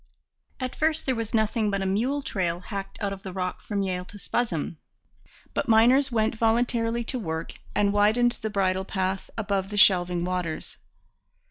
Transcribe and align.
At 0.59 0.75
first 0.75 1.05
there 1.05 1.13
was 1.13 1.31
nothing 1.31 1.69
but 1.69 1.83
a 1.83 1.85
mule 1.85 2.23
trail 2.23 2.61
hacked 2.61 2.97
out 3.03 3.13
of 3.13 3.21
the 3.21 3.31
rock 3.31 3.61
from 3.61 3.83
Yale 3.83 4.03
to 4.05 4.17
Spuzzum; 4.17 4.77
but 5.53 5.69
miners 5.69 6.11
went 6.11 6.33
voluntarily 6.33 7.03
to 7.03 7.19
work 7.19 7.59
and 7.75 7.93
widened 7.93 8.39
the 8.41 8.49
bridle 8.49 8.83
path 8.83 9.29
above 9.37 9.69
the 9.69 9.77
shelving 9.77 10.25
waters. 10.25 10.79